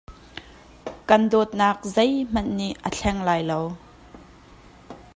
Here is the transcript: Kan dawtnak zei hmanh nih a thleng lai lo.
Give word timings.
Kan 1.09 1.23
dawtnak 1.31 1.77
zei 1.95 2.09
hmanh 2.29 2.49
nih 2.57 2.73
a 2.87 2.89
thleng 2.95 3.19
lai 3.27 3.41
lo. 3.49 3.61